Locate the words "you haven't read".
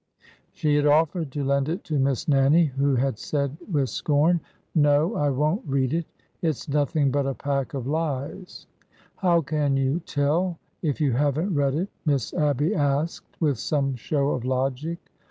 10.99-11.75